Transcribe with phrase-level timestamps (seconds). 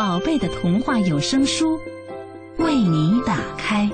[0.00, 1.78] 宝贝的童话有声书
[2.56, 3.86] 为你打开。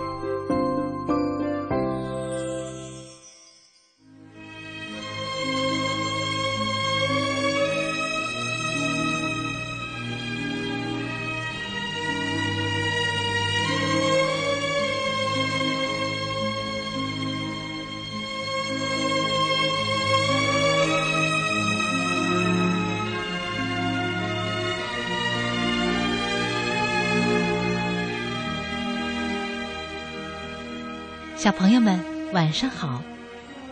[31.47, 32.02] 小朋友们，
[32.33, 33.00] 晚上好！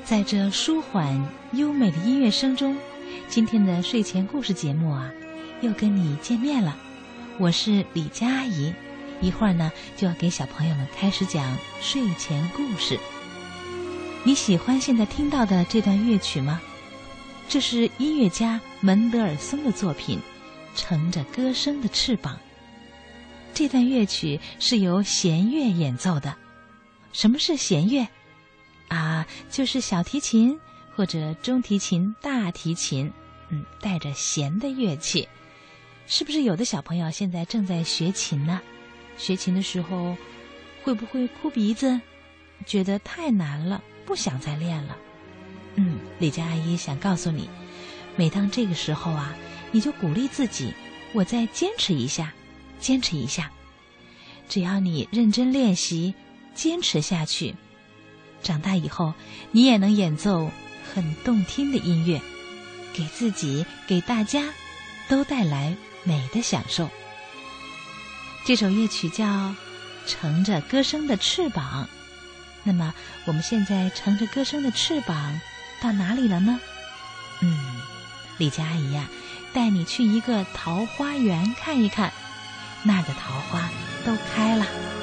[0.05, 2.77] 在这舒缓优美的音乐声中，
[3.28, 5.11] 今天的睡前故事节目啊，
[5.61, 6.77] 又跟你见面了。
[7.36, 8.72] 我是李佳阿姨，
[9.20, 12.97] 一会儿呢就要给小朋友们开始讲睡前故事。
[14.22, 16.61] 你喜欢现在听到的这段乐曲吗？
[17.48, 20.20] 这是音乐家门德尔松的作品
[20.80, 22.34] 《乘着歌声的翅膀》。
[23.52, 26.36] 这段乐曲是由弦乐演奏的。
[27.15, 28.09] 什么是弦乐？
[28.89, 30.59] 啊，就是小提琴
[30.97, 33.11] 或者中提琴、大提琴，
[33.51, 35.29] 嗯，带着弦的乐器。
[36.09, 38.61] 是不是有的小朋友现在正在学琴呢？
[39.17, 40.17] 学琴的时候
[40.83, 42.01] 会不会哭鼻子？
[42.67, 44.97] 觉得太难了，不想再练了？
[45.77, 47.48] 嗯，李佳阿姨想告诉你，
[48.17, 49.37] 每当这个时候啊，
[49.70, 50.75] 你就鼓励自己，
[51.12, 52.35] 我再坚持一下，
[52.81, 53.53] 坚持一下。
[54.48, 56.12] 只要你认真练习。
[56.55, 57.55] 坚持下去，
[58.42, 59.14] 长大以后
[59.50, 60.51] 你也能演奏
[60.95, 62.20] 很动听的音乐，
[62.92, 64.55] 给自己、给大家
[65.08, 66.89] 都带来美的享受。
[68.45, 69.24] 这首乐曲叫
[70.06, 71.84] 《乘着歌声的翅膀》。
[72.62, 75.40] 那么我们现在乘着歌声的翅膀
[75.80, 76.61] 到哪里了呢？
[77.40, 77.83] 嗯，
[78.39, 79.08] 李佳阿姨呀，
[79.52, 82.12] 带你去一个桃花源看一看，
[82.83, 83.68] 那儿的桃花
[84.06, 84.93] 都开了。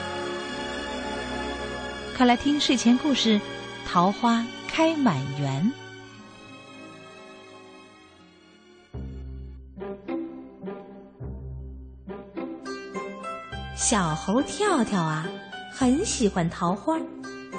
[2.18, 3.40] 快来听睡前故事，
[3.88, 5.74] 《桃花开满园》。
[13.76, 15.28] 小猴跳跳啊，
[15.74, 17.00] 很喜欢桃花，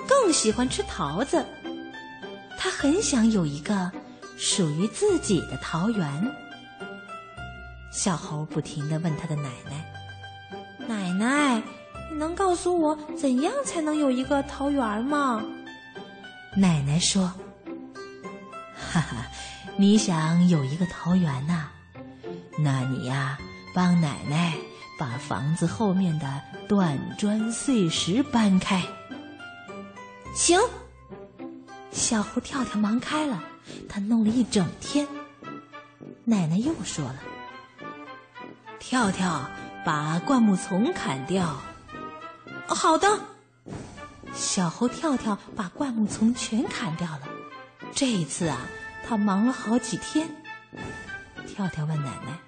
[0.06, 1.44] 更喜欢吃桃子。
[2.56, 3.90] 他很想有一个
[4.36, 6.34] 属于自己的桃园。
[7.90, 9.84] 小猴不停的问他的奶奶
[10.86, 11.60] ：“奶奶。”
[12.12, 15.42] 你能告诉我怎样才能有一个桃园吗？
[16.54, 17.32] 奶奶说
[18.76, 19.26] ：“哈哈，
[19.78, 21.70] 你想有一个桃园呐？
[22.58, 23.38] 那你呀，
[23.74, 24.52] 帮奶奶
[24.98, 28.82] 把房子后面的断砖碎石搬开。”
[30.36, 30.60] 行，
[31.92, 33.42] 小猴跳跳忙开了，
[33.88, 35.08] 他弄了一整天。
[36.24, 37.16] 奶奶又说了
[38.78, 39.48] ：“跳跳，
[39.82, 41.58] 把灌木丛砍掉。”
[42.74, 43.20] 好的，
[44.34, 47.20] 小猴跳跳把灌木丛全砍掉了。
[47.94, 48.58] 这一次啊，
[49.06, 50.28] 他忙了好几天。
[51.46, 52.38] 跳跳问奶奶：“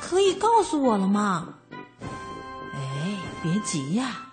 [0.00, 1.54] 可以告诉我了吗？”
[2.72, 4.32] 哎，别急呀，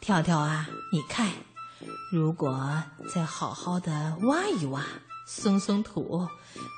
[0.00, 1.30] 跳跳啊，你看，
[2.12, 2.82] 如果
[3.12, 4.84] 再好好的挖一挖，
[5.26, 6.28] 松松土，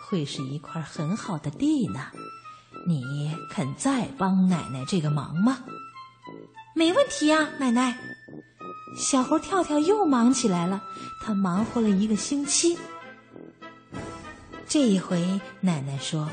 [0.08, 2.06] 会是一块很好的地呢。
[2.86, 5.58] 你肯再帮奶奶这个忙吗？
[6.74, 7.98] 没问题呀，奶奶。
[8.96, 10.80] 小猴跳跳又忙起来了，
[11.22, 12.78] 他忙活了一个星期。
[14.66, 16.28] 这一回，奶奶说：“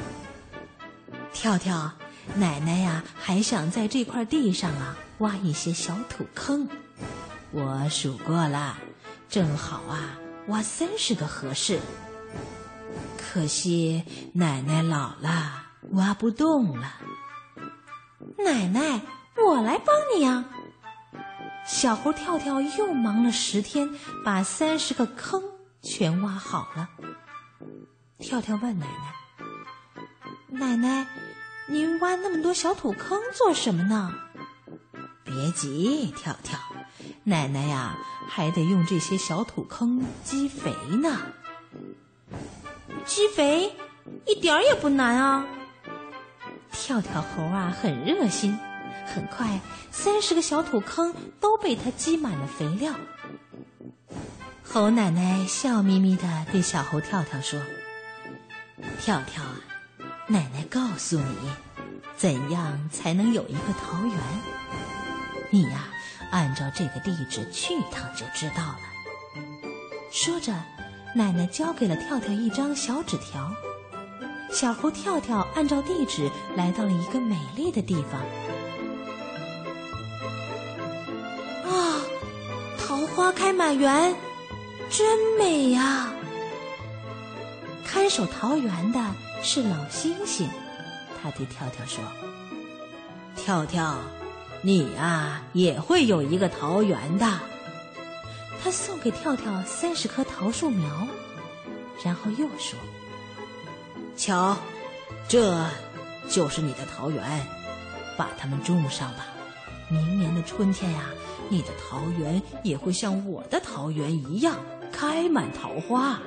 [1.33, 1.91] 跳跳，
[2.35, 6.67] 奶奶呀，还想在这块地上啊挖一些小土坑。
[7.51, 8.78] 我数过了，
[9.29, 10.17] 正好啊
[10.47, 11.79] 挖三十个合适。
[13.17, 16.93] 可惜奶奶老了，挖不动了。
[18.37, 19.01] 奶奶。”
[19.45, 20.45] 我来帮你呀！
[21.66, 23.89] 小猴跳跳又忙了十天，
[24.23, 25.43] 把三十个坑
[25.81, 26.89] 全挖好了。
[28.19, 29.13] 跳跳问奶奶
[30.49, 31.05] ：“奶奶，
[31.67, 34.13] 您挖那么多小土坑做什么呢？”
[35.23, 36.57] 别急，跳跳，
[37.25, 37.97] 奶奶呀，
[38.29, 41.19] 还得用这些小土坑积肥呢。
[43.05, 43.75] 积肥
[44.25, 45.45] 一点儿也不难啊！
[46.72, 48.57] 跳跳猴啊，很热心。
[49.07, 49.59] 很快，
[49.91, 52.93] 三十个小土坑都被他积满了肥料。
[54.63, 57.59] 猴奶奶笑眯眯的对小猴跳跳说
[59.01, 59.55] ：“跳跳啊，
[60.27, 61.49] 奶奶告诉你，
[62.17, 64.17] 怎样才能有一个桃园？
[65.49, 65.87] 你呀，
[66.31, 68.79] 按照这个地址去一趟就知道了。”
[70.11, 70.53] 说着，
[71.15, 73.51] 奶奶交给了跳跳一张小纸条。
[74.51, 78.21] 小猴跳跳按照地址来到了一个美丽的地方。
[83.17, 84.16] 花开满园，
[84.91, 86.14] 真美呀！
[87.84, 88.99] 看守桃园的
[89.41, 90.47] 是老星星，
[91.19, 92.03] 他对跳跳说
[93.35, 93.97] ：“跳跳，
[94.61, 97.28] 你啊也会有一个桃园的。”
[98.64, 101.08] 他送给跳跳三十棵桃树苗，
[102.05, 102.78] 然后又说。
[104.16, 104.55] 瞧，
[105.28, 105.66] 这
[106.29, 107.47] 就是你的桃园，
[108.16, 109.25] 把它们种上吧。
[109.90, 111.05] 明年的春天呀，
[111.49, 114.55] 你的桃园也会像我的桃园一样
[114.91, 116.20] 开满桃花。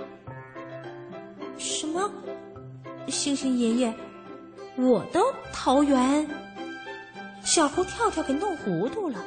[1.59, 2.11] 什么？
[3.09, 3.95] 星星爷爷，
[4.77, 5.21] 我的
[5.53, 6.29] 桃园？
[7.43, 9.19] 小猴跳跳给弄糊涂了。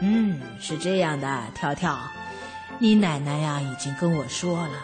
[0.00, 1.98] 嗯，是这样的，跳跳，
[2.78, 4.74] 你奶奶呀已经跟我说了。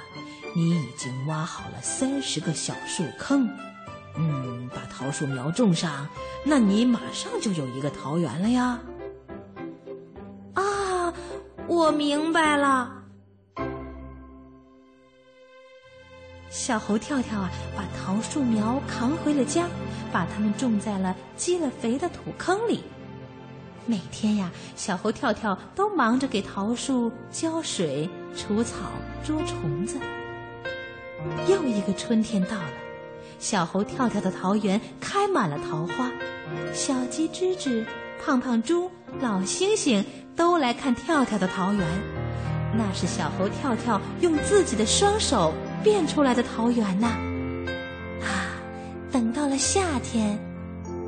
[0.55, 3.49] 你已经挖好了三十个小树坑，
[4.17, 6.09] 嗯，把桃树苗种上，
[6.45, 8.81] 那你马上就有一个桃园了呀！
[11.81, 12.91] 我明白了。
[16.51, 19.67] 小猴跳跳啊，把桃树苗扛回了家，
[20.13, 22.85] 把它们种在了积了肥的土坑里。
[23.87, 28.91] 每天呀，小猴跳跳都忙着给桃树浇水、除草、
[29.25, 29.99] 捉虫子。
[31.49, 32.73] 又一个春天到了，
[33.39, 36.13] 小猴跳跳的桃园开满了桃花，
[36.75, 37.87] 小鸡吱吱、
[38.25, 38.91] 胖胖猪、
[39.21, 40.05] 老猩猩
[40.37, 41.87] 都来看跳跳的桃园。
[42.73, 45.53] 那是小猴跳跳用自己的双手
[45.83, 47.07] 变出来的桃园呐！
[48.23, 48.55] 啊，
[49.11, 50.39] 等到了夏天，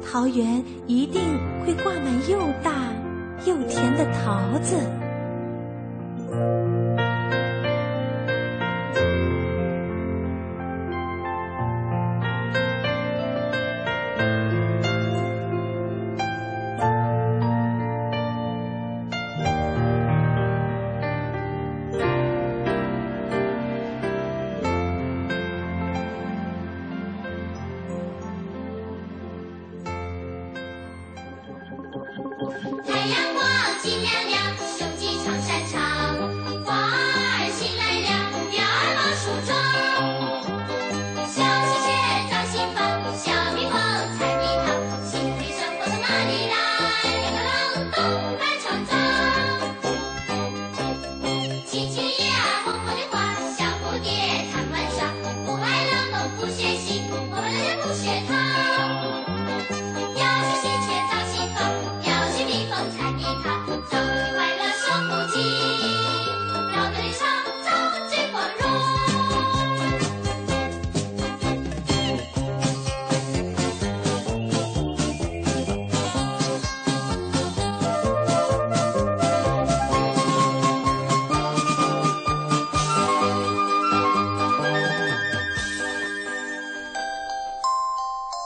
[0.04, 1.22] 桃园一定
[1.64, 2.72] 会挂满又大
[3.46, 4.76] 又甜的桃子。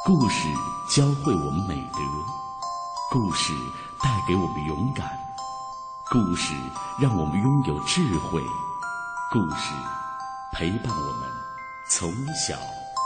[0.07, 0.47] 故事
[0.89, 1.99] 教会我们美德，
[3.11, 3.53] 故事
[4.01, 5.11] 带给我们勇敢，
[6.13, 6.55] 故事
[7.03, 8.41] 让我们拥有智慧，
[9.33, 9.75] 故事
[10.53, 11.29] 陪伴我们
[11.91, 12.57] 从小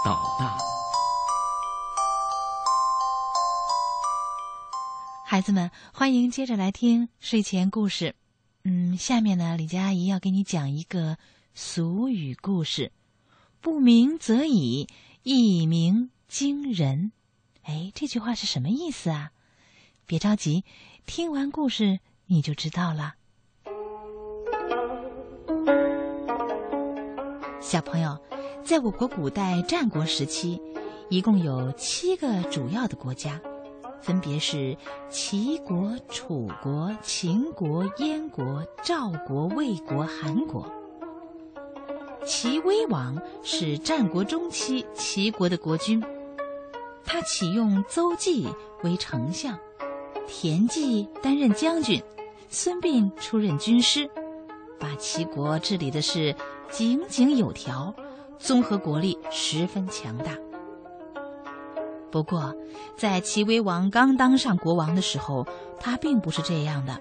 [0.04, 0.54] 到大。
[5.24, 8.14] 孩子们，欢迎接着来听睡前故事。
[8.64, 11.16] 嗯，下面呢，李佳阿姨要给你讲一个
[11.54, 12.92] 俗语故事
[13.62, 14.86] ：“不鸣则已，
[15.22, 17.10] 一鸣。”惊人，
[17.64, 19.32] 哎，这句话是什么意思啊？
[20.06, 20.64] 别着急，
[21.04, 23.14] 听完故事你就知道了。
[27.60, 28.16] 小朋友，
[28.64, 30.62] 在我国古代战国时期，
[31.08, 33.40] 一共有七个主要的国家，
[34.00, 34.78] 分别是
[35.10, 40.72] 齐国、楚国、秦国、燕国、赵国、魏国、韩国。
[42.24, 46.00] 齐威王是战国中期齐国的国君。
[47.12, 48.46] 他启用邹忌
[48.84, 49.58] 为丞相，
[50.28, 52.00] 田忌担任将军，
[52.48, 54.08] 孙膑出任军师，
[54.78, 56.36] 把齐国治理的是
[56.70, 57.92] 井井有条，
[58.38, 60.38] 综合国力十分强大。
[62.12, 62.54] 不过，
[62.96, 65.44] 在齐威王刚当上国王的时候，
[65.80, 66.96] 他并不是这样的。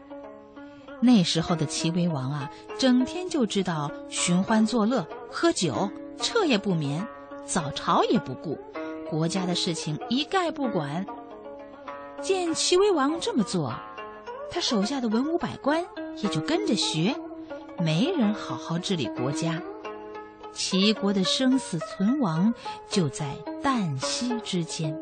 [1.02, 2.50] 那时候的齐威王啊，
[2.80, 5.88] 整天就知道寻欢作乐、喝酒，
[6.18, 7.08] 彻夜不眠，
[7.46, 8.58] 早朝也不顾，
[9.10, 11.06] 国家的事情一概不管。
[12.22, 13.74] 见齐威王这么做，
[14.52, 15.86] 他手下的文武百官
[16.18, 17.16] 也就跟着学，
[17.78, 19.62] 没人好好治理国家。
[20.52, 22.54] 齐国的生死存亡
[22.90, 24.98] 就在旦夕之间。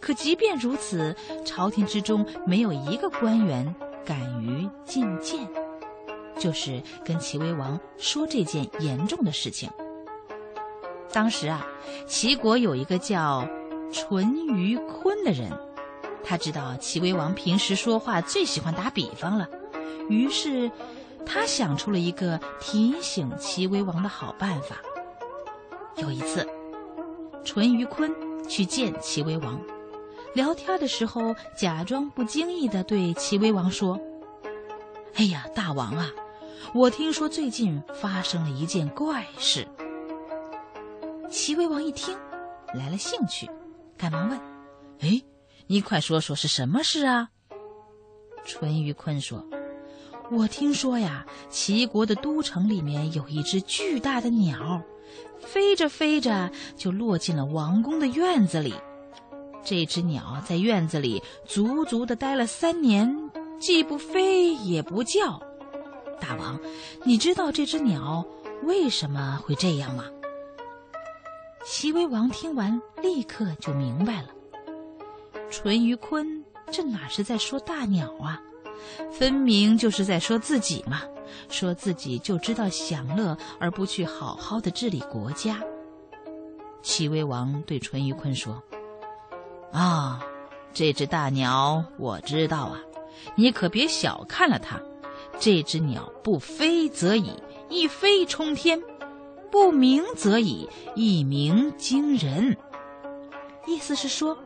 [0.00, 1.14] 可即便如此，
[1.44, 3.74] 朝廷之中没有一个官员
[4.04, 5.48] 敢于进谏，
[6.38, 9.70] 就是跟齐威王说这件严重的事情。
[11.14, 11.66] 当时啊，
[12.06, 13.48] 齐国有一个叫
[13.92, 15.50] 淳于髡的人，
[16.24, 19.48] 他知道齐威王平时说话最喜欢打比方了，
[20.10, 20.70] 于是。
[21.26, 24.76] 他想出了一个提醒齐威王的好办法。
[25.96, 26.46] 有一次，
[27.42, 28.12] 淳于髡
[28.46, 29.58] 去见齐威王，
[30.34, 33.98] 聊天的时候，假装不经意的对齐威王说
[35.16, 36.10] ：“哎呀，大王啊，
[36.74, 39.66] 我听说最近发生了一件怪事。”
[41.44, 42.16] 齐威王一听，
[42.72, 43.46] 来了兴趣，
[43.98, 44.40] 赶忙问
[45.00, 45.22] ：“哎，
[45.66, 47.28] 你快说说是什么事啊？”
[48.46, 49.46] 淳于髡说。
[50.30, 54.80] 我听说呀，齐国的都城里面有一只巨大的鸟，
[55.38, 58.72] 飞着飞着就落进了王宫的院子里。
[59.62, 65.42] 这只鸟在院子里足足的待了三年，既不飞也不叫。
[66.18, 66.58] 大王，
[67.04, 68.24] 你知道这只鸟
[68.62, 70.04] 为什么会这样吗？
[71.66, 74.28] 齐威王听完，立刻就明白了。
[75.50, 78.40] 淳于髡这哪是在说大鸟啊？
[79.10, 81.00] 分明就是在说自己嘛，
[81.48, 85.58] 说自己就知道享乐，而不去好好的治理国家。
[86.82, 88.62] 齐威王对淳于髡说
[89.72, 90.22] ：“啊，
[90.74, 92.78] 这只大鸟我知道啊，
[93.36, 94.78] 你可别小看了它。
[95.40, 97.32] 这只鸟不飞则已，
[97.68, 98.78] 一飞冲天；
[99.54, 102.56] 不鸣则已，一鸣惊人。
[103.68, 104.36] 意思是说，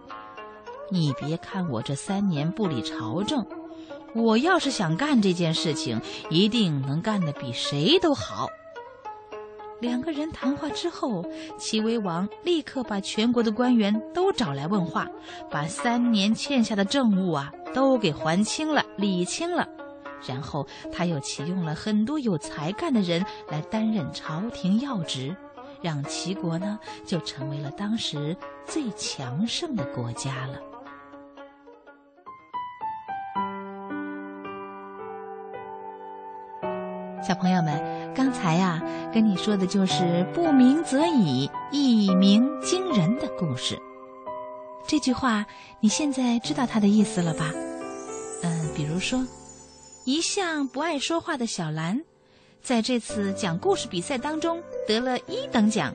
[0.91, 3.47] 你别看我这三年不理朝政。”
[4.15, 5.99] 我要是想干这件事情，
[6.29, 8.49] 一定能干得比谁都好。
[9.81, 11.25] 两个人谈话之后，
[11.57, 15.09] 齐威王立刻把全国的官员都找来问话，
[15.51, 19.67] 把三年欠下的政务啊都给还清了、理清了。
[20.27, 25.37] 然后他又启用了很多有才干的人来担任朝廷要职，
[25.83, 30.59] 让齐国呢就成为了当时最强盛的国家了。
[37.21, 38.83] 小朋友们，刚才呀
[39.13, 43.79] 跟你说的就是“不鸣则已，一鸣惊人”的故事。
[44.87, 45.45] 这句话
[45.81, 47.53] 你现在知道它的意思了吧？
[48.43, 49.23] 嗯，比如说，
[50.09, 52.03] 一向不爱说话的小兰，
[52.63, 55.95] 在这次讲故事比赛当中得了一等奖，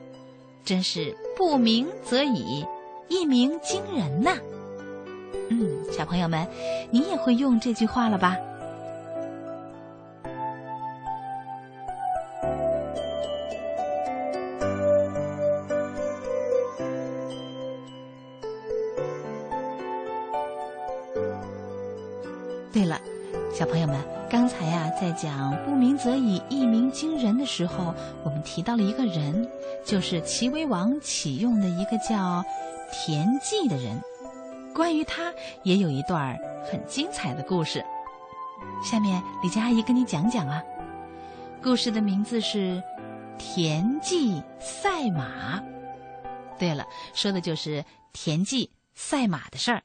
[0.64, 2.64] 真是不鸣则已，
[3.08, 4.38] 一鸣惊人呐！
[5.48, 6.46] 嗯，小朋友们，
[6.92, 8.38] 你也会用这句话了吧？
[27.54, 27.94] 时候，
[28.24, 29.48] 我们提到了一个人，
[29.84, 32.44] 就是齐威王启用的一个叫
[32.90, 34.00] 田忌的人。
[34.74, 35.32] 关于他，
[35.62, 36.36] 也有一段
[36.68, 37.84] 很精彩的故事。
[38.82, 40.60] 下面，李佳阿姨跟你讲讲啊。
[41.62, 42.58] 故事的名字是
[43.38, 45.58] 《田忌赛马》。
[46.58, 46.84] 对了，
[47.14, 49.82] 说的就是田忌赛马的事儿。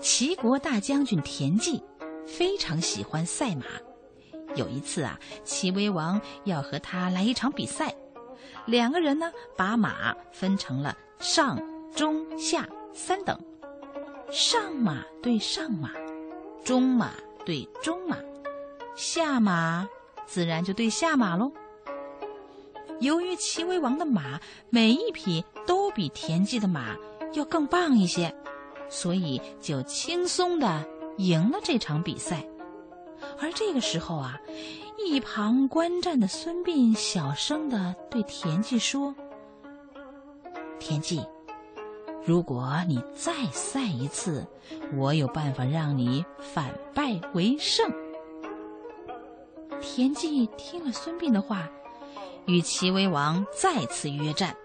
[0.00, 1.82] 齐国大将军田忌
[2.26, 3.64] 非常喜欢赛马。
[4.54, 7.94] 有一次啊，齐威王要和他来一场比赛，
[8.64, 11.58] 两个人呢把马分成了上、
[11.94, 13.38] 中、下三等，
[14.30, 15.90] 上马对上马，
[16.64, 17.10] 中马
[17.44, 18.16] 对中马，
[18.94, 19.88] 下马
[20.26, 21.52] 自然就对下马喽。
[23.00, 24.40] 由于齐威王的马
[24.70, 26.96] 每一匹都比田忌的马
[27.34, 28.34] 要更棒一些。
[28.88, 30.86] 所以就轻松的
[31.18, 32.44] 赢了这场比赛，
[33.40, 34.38] 而这个时候啊，
[34.98, 39.14] 一旁观战的孙膑小声的对田忌说
[40.78, 41.24] ：“田忌，
[42.24, 44.46] 如果你再赛一次，
[44.96, 47.90] 我有办法让你反败为胜。”
[49.80, 51.68] 田忌听了孙膑的话，
[52.46, 54.56] 与齐威王再次约战。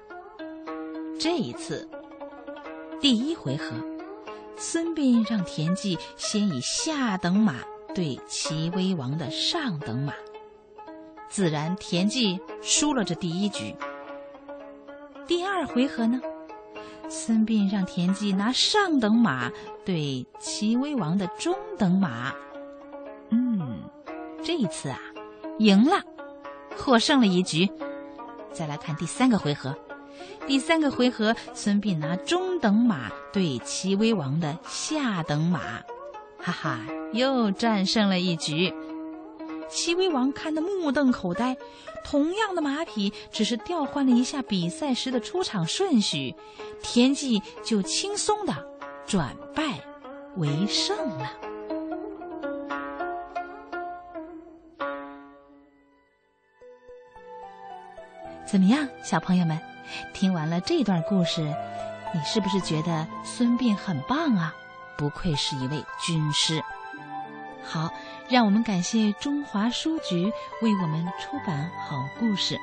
[1.19, 1.87] 这一次，
[2.99, 3.75] 第一回合，
[4.63, 7.55] 孙膑让田忌先以下等马
[7.95, 10.13] 对齐威王的上等马，
[11.27, 13.75] 自然田忌输了这第一局。
[15.25, 16.21] 第二回合呢，
[17.09, 19.51] 孙膑让田忌拿上等马
[19.83, 22.31] 对齐威王的中等马，
[23.31, 23.81] 嗯，
[24.43, 24.99] 这一次啊，
[25.57, 26.03] 赢了，
[26.77, 27.67] 获胜了一局。
[28.53, 29.75] 再来看第三个回合，
[30.47, 35.59] 第三个回合，孙膑拿中等马对齐威王的下等马，
[36.39, 36.79] 哈哈，
[37.13, 38.73] 又战胜了一局。
[39.69, 41.55] 齐威王看得目瞪口呆，
[42.03, 46.35] 同样的马匹，只是调换了一下比赛时的出场顺序，
[46.81, 48.53] 田忌就轻松的
[49.07, 49.79] 转败
[50.35, 51.31] 为胜了。
[58.45, 59.57] 怎么样，小朋友们？
[60.13, 61.41] 听完了这段故事，
[62.13, 64.53] 你是不是觉得孙膑很棒啊？
[64.97, 66.61] 不愧是一位军师。
[67.63, 67.91] 好，
[68.29, 70.31] 让我们感谢中华书局
[70.61, 72.57] 为我们出版好故事。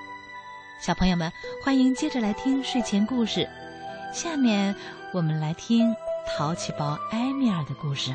[0.81, 1.33] 小朋友们，
[1.65, 3.49] 欢迎接着来听睡前故事。
[4.13, 4.75] 下面
[5.13, 5.95] 我们来听
[6.27, 8.15] 淘气包埃米尔的故事。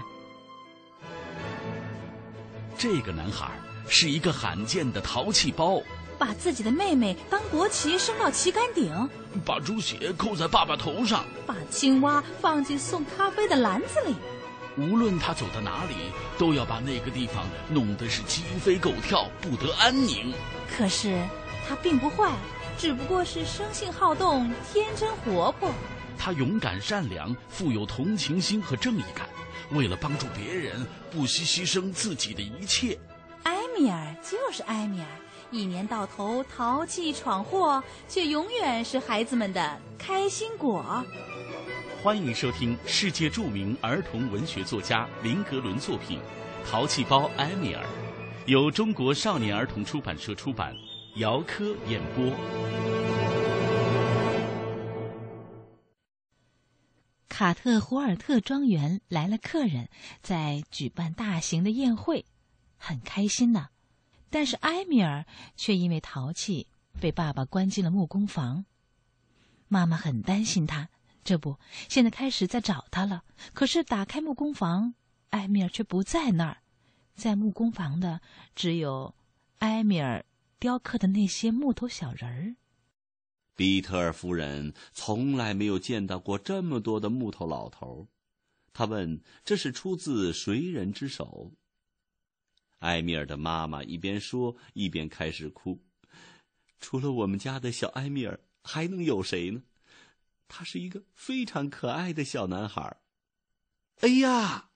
[2.78, 3.50] 这个男孩
[3.88, 5.82] 是一个罕见的淘气包。
[6.24, 9.10] 把自己的妹妹当国旗升到旗杆顶，
[9.44, 14.16] 把猪血扣在爸爸头上，把青蛙放进送咖啡的篮子里。
[14.78, 15.96] 无论他走到哪里，
[16.38, 20.34] 都要把那个地方弄得是鸡飞狗跳，不得安宁。
[20.78, 21.22] 可是
[21.68, 22.32] 他并不坏，
[22.78, 25.70] 只不过是生性好动，天真活泼。
[26.18, 29.28] 他勇敢善良，富有同情心和正义感，
[29.72, 32.98] 为了帮助别人，不惜牺牲自己的一切。
[33.44, 35.08] 埃米尔就是埃米尔。
[35.54, 40.84] 一年到头淘气闯祸，却永远是孩子们的开心果。
[42.02, 46.20] 欢迎收听世界著名儿童文学作家林格伦作品
[46.68, 47.84] 《淘气包埃米尔》，
[48.48, 50.76] 由中国少年儿童出版社出版，
[51.18, 52.34] 姚科演播。
[57.30, 59.88] 卡特胡尔特庄园来了客人，
[60.24, 62.26] 在举办大型的宴会，
[62.76, 63.68] 很开心呢。
[64.34, 66.66] 但是埃米尔却因为淘气
[67.00, 68.66] 被爸爸关进了木工房。
[69.68, 70.90] 妈妈很担心他，
[71.24, 73.26] 这不，现在开始在找他了。
[73.54, 74.96] 可是打开木工房，
[75.30, 76.58] 埃米尔却不在那儿，
[77.14, 78.22] 在木工房的
[78.56, 79.14] 只有
[79.60, 80.26] 埃米尔
[80.58, 82.56] 雕刻的那些木头小人儿。
[83.56, 88.08] 比特尔夫人从来没有见到过这么多的木头老头，
[88.74, 91.52] 她问：“这是出自谁人之手？”
[92.84, 95.82] 埃米尔的妈妈一边说，一边开始哭。
[96.80, 99.64] 除了我们家的小埃米尔，还能有谁呢？
[100.48, 102.98] 他是一个非常可爱的小男孩。
[104.02, 104.70] 哎呀，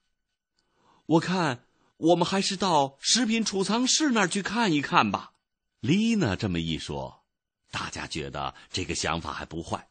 [1.05, 1.65] 我看
[1.97, 5.33] 我们还是到食品储藏室那儿去看一看吧。
[5.81, 7.25] 丽娜这么一说，
[7.71, 9.89] 大家觉得这个想法还不坏。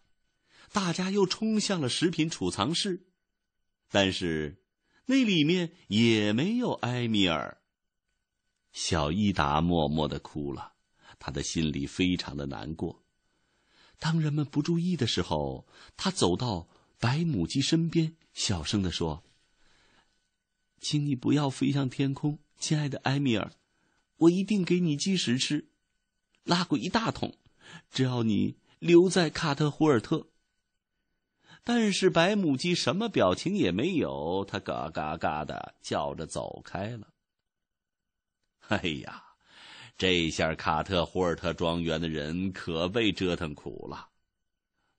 [0.73, 3.07] 大家又冲向了食品储藏室，
[3.91, 4.63] 但是
[5.05, 7.61] 那里面也没有埃米尔。
[8.77, 10.75] 小伊达默默的哭了，
[11.19, 13.03] 他的心里非常的难过。
[13.99, 16.69] 当人们不注意的时候，他走到
[17.01, 19.25] 白母鸡身边，小声的说
[20.79, 23.51] ：“请你不要飞向天空，亲爱的埃米尔，
[24.19, 25.71] 我一定给你鸡食吃，
[26.45, 27.39] 拉过一大桶，
[27.91, 30.29] 只要你留在卡特胡尔特。”
[31.65, 37.15] 但是白母鸡什么表情也没有，它嘎嘎嘎的叫着走开了。
[38.69, 39.23] 哎呀，
[39.97, 44.09] 这下卡特胡尔特庄园的人可被折腾苦了。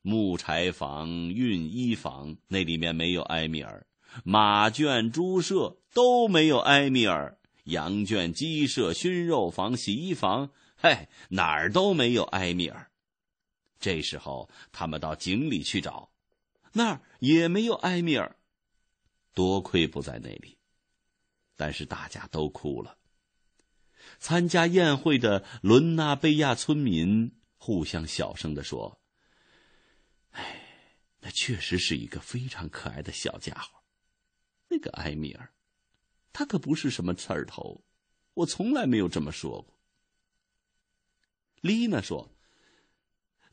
[0.02, 3.86] 木柴房、熨衣房那里面没有埃米尔，
[4.24, 12.90] 马圈、猪舍都没有埃米尔，羊圈、鸡舍、熏肉房、洗衣房，嘿，哪儿都没有埃米尔。
[13.80, 16.10] 这时候他们到井里去找，
[16.72, 18.38] 那儿也没有埃米尔。
[19.34, 20.58] 多亏不在那里，
[21.58, 22.98] 但是大家都哭了。
[24.20, 29.00] 参加宴会的伦纳贝亚村民互相小声的说
[30.32, 30.64] ：“哎，
[31.20, 33.84] 那确实是一个非常可爱的小家伙，
[34.70, 35.54] 那个埃米尔，
[36.34, 37.84] 他可不是什么刺儿头，
[38.34, 39.80] 我从来没有这么说过。”
[41.62, 42.36] 丽娜说：“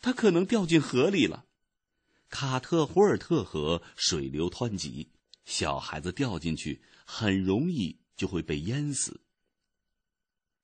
[0.01, 1.47] 他可能掉进河里了，
[2.29, 5.11] 卡特胡尔特河水流湍急，
[5.45, 9.21] 小孩子掉进去很容易就会被淹死。”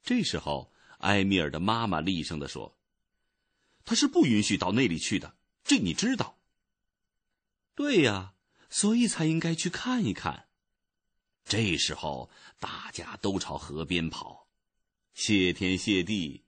[0.03, 2.77] 这时候，埃米尔的妈妈厉声地说
[3.85, 6.39] ：“他是不允许到那里去的，这你知道。
[7.75, 8.35] 对呀，
[8.69, 10.49] 所以才应该去看一看。
[11.45, 14.49] 这时候，大家都朝河边跑，
[15.15, 16.45] 谢天谢地，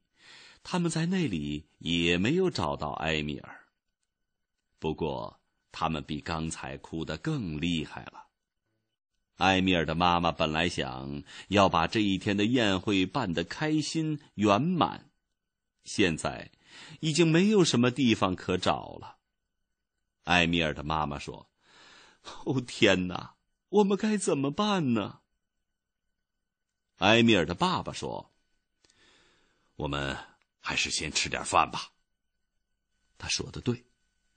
[0.62, 3.66] 他们在那里也没有找到埃米尔。
[4.78, 8.26] 不过，他们比刚才哭得更厉害了。
[9.42, 15.10] 埃米尔的妈妈本来想要把这一天的宴会办得开心圆满，
[15.82, 16.52] 现在
[17.00, 19.16] 已经没有什么地方可找了。
[20.24, 21.50] 埃米尔的妈妈说
[22.46, 23.34] ：“哦，天哪，
[23.68, 25.18] 我们该怎么办呢？”
[26.98, 28.30] 埃米尔的爸爸说
[29.74, 30.16] ：“我们
[30.60, 31.90] 还是先吃点饭吧。”
[33.18, 33.84] 他说的对，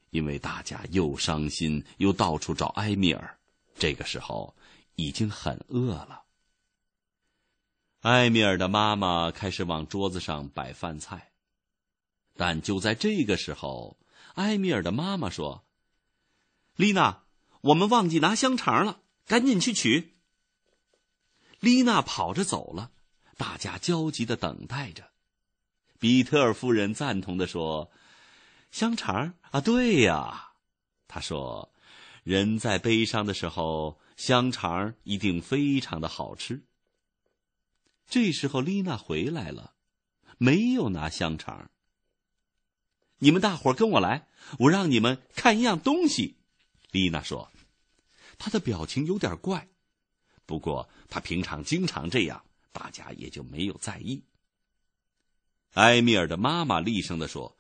[0.10, 3.38] 因为大家又伤心又到处找埃米尔，
[3.78, 4.56] 这个时候。
[4.96, 6.24] 已经很饿了。
[8.02, 11.32] 埃米尔的妈妈开始往桌子上摆饭菜，
[12.36, 13.98] 但就在这个时候，
[14.36, 15.66] 埃米尔的妈妈说
[16.78, 17.24] ：“丽娜，
[17.62, 20.14] 我们忘记拿香肠了，赶紧去取。”
[21.60, 22.92] 丽娜跑着走了，
[23.38, 25.10] 大家焦急的等待着。
[25.98, 27.90] 比特尔夫人赞同的说
[28.70, 30.52] ：“香肠啊，对呀。”
[31.08, 31.74] 她说
[32.24, 36.66] ：“人在悲伤的时候。”香肠一定非常的好吃。
[38.08, 39.76] 这时候，丽娜回来了，
[40.38, 41.72] 没有拿香肠。
[43.18, 44.28] 你们大伙跟我来，
[44.60, 46.38] 我让你们看一样东西。
[46.92, 47.52] 丽娜说，
[48.38, 49.68] 她的表情有点怪，
[50.46, 54.24] 不过她平常经常这样，大家也就没有在意。
[55.74, 57.58] 埃米尔的妈妈厉声的说：“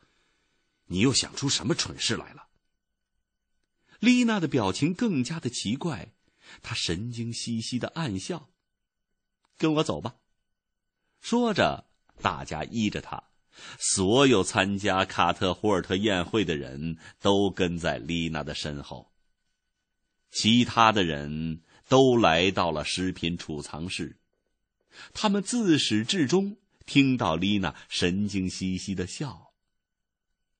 [0.87, 2.47] 你又想出什么蠢事来了？”
[3.99, 6.13] 丽娜的表情更加的奇怪。
[6.61, 8.49] 他神经兮兮的暗笑，
[9.57, 10.15] 跟我走吧。
[11.21, 11.87] 说着，
[12.21, 13.23] 大家依着他。
[13.79, 19.13] 所有参加卡特霍尔特宴会的人都跟在丽娜的身后。
[20.29, 24.19] 其他的人都来到了食品储藏室，
[25.13, 29.53] 他们自始至终听到丽娜神经兮兮的笑。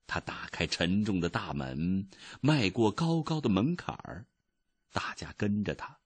[0.07, 2.07] 他打开沉重的大门，
[2.39, 4.25] 迈过高高的门槛儿。
[4.95, 5.99] 大家跟着他，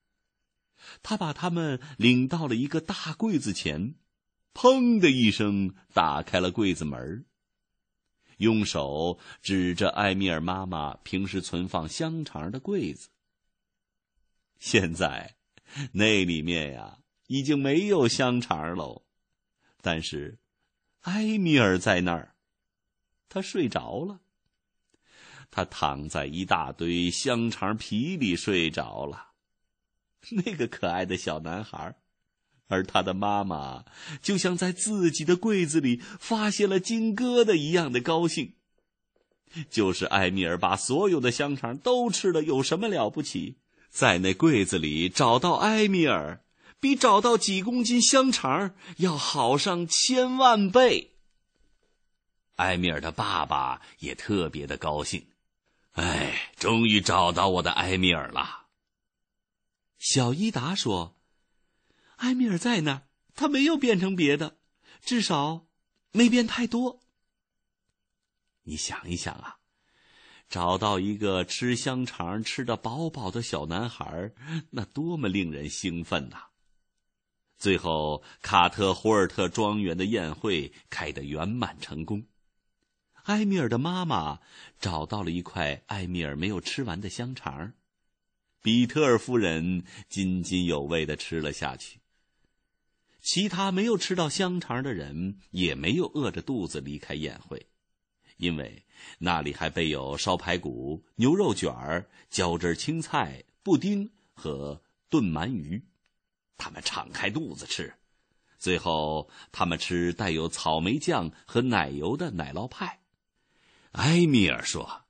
[1.03, 3.93] 他把他们领到了一个大柜子前，
[4.55, 7.23] 砰的一声打开了柜子门
[8.37, 13.09] 用手指着埃米尔妈妈平时存放香肠的柜子。
[14.57, 15.35] 现在，
[15.91, 16.97] 那里面呀
[17.27, 19.03] 已经没有香肠喽，
[19.81, 20.39] 但是，
[21.01, 22.33] 埃米尔在那儿，
[23.29, 24.21] 他睡着了。
[25.51, 29.29] 他躺在一大堆香肠皮里睡着了，
[30.45, 31.95] 那个可爱的小男孩，
[32.67, 33.85] 而他的妈妈
[34.21, 38.53] 就像在自己的柜子里发现了金疙瘩一样的高兴。
[39.71, 43.57] 就是埃米尔把所有的香肠都吃了，有什么了不起？
[43.89, 46.43] 在那柜子里找到埃米尔，
[46.79, 51.15] 比找到几公斤香肠要好上千万倍。
[52.57, 55.25] 埃米尔的爸爸也特别的高兴。
[55.99, 58.67] 哎，终于找到我的埃米尔了。
[59.97, 61.17] 小伊达说
[62.23, 63.01] ：“埃米尔在那儿，
[63.35, 64.55] 他没有变成别的，
[65.01, 65.67] 至少
[66.13, 67.01] 没变太多。
[68.63, 69.57] 你想一想啊，
[70.47, 74.31] 找到一个吃香肠吃的饱饱的小男孩，
[74.69, 76.43] 那多么令人兴奋呐！
[77.57, 82.25] 最后，卡特霍尔特庄园的宴会开得圆满成功。”
[83.29, 84.39] 埃米尔的妈妈
[84.79, 87.73] 找到了一块埃米尔没有吃完的香肠，
[88.59, 91.99] 比特尔夫人津津有味的吃了下去。
[93.21, 97.67] 其他没有吃到香肠的人也没有饿着肚子离开宴会，
[98.37, 98.83] 因为
[99.19, 105.83] 那里还备有烧排骨、牛肉卷儿、浇汁青菜、布丁和炖鳗鱼，
[106.57, 107.93] 他们敞开肚子吃。
[108.57, 112.98] 最后，他们吃带有草莓酱和奶油的奶酪派。
[113.93, 115.03] 埃米尔说：“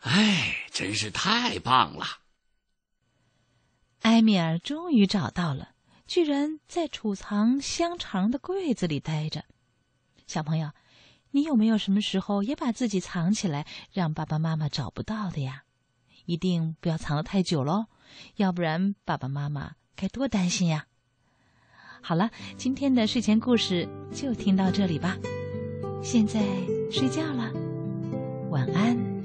[0.00, 2.06] 哎，真是太棒了！”
[4.02, 5.70] 埃米尔终于找到了，
[6.06, 9.44] 居然在储藏香肠的柜子里待着。
[10.26, 10.70] 小朋友，
[11.32, 15.64] 你有没有什么时候也把自己藏起来，让爸爸妈妈找不到的呀？
[16.24, 17.86] 一定不要藏得太久喽，
[18.36, 20.86] 要不然爸爸妈妈该多担心呀！
[22.00, 25.16] 好了，今天的睡前故事就听到这里吧，
[26.02, 26.40] 现在
[26.90, 27.50] 睡觉了。
[28.50, 29.17] 晚安。